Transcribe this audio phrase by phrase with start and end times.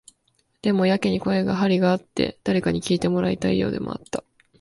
[0.63, 4.23] でも、やけに声に張りがあって、誰かに聞いてもらいたいようでもあった。